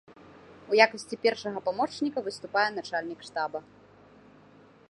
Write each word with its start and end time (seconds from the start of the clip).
У 0.71 0.77
якасці 0.85 1.19
першага 1.25 1.59
памочніка 1.69 2.19
выступае 2.31 2.67
начальнік 2.81 3.19
штаба. 3.29 3.59